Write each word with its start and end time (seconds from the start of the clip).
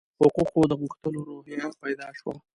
حقوقو 0.19 0.61
د 0.69 0.73
غوښتلو 0.81 1.19
روحیه 1.29 1.65
پیدا 1.83 2.07
شوه. 2.19 2.33